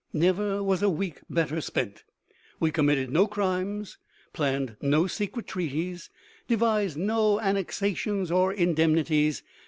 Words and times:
Never 0.13 0.63
was 0.63 0.81
a 0.81 0.89
week 0.89 1.19
better 1.29 1.61
spent. 1.61 2.03
We 2.59 2.71
committed 2.71 3.11
no 3.11 3.27
crimes, 3.27 3.99
planned 4.33 4.75
no 4.81 5.05
secret 5.05 5.45
treaties, 5.45 6.09
devised 6.47 6.97
no 6.97 7.39
annexations 7.39 8.31
or 8.31 8.51
indemnities. 8.51 9.43